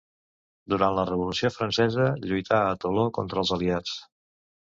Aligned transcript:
Durant 0.73 0.95
la 0.99 1.03
Revolució 1.09 1.51
Francesa 1.57 2.07
lluità 2.31 2.61
a 2.69 2.73
Toló 2.85 3.05
contra 3.19 3.43
els 3.43 3.51
aliats. 3.59 3.93